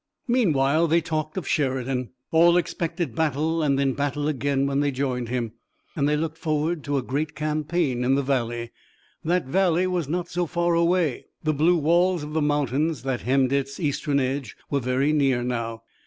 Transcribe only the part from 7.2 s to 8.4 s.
campaign in the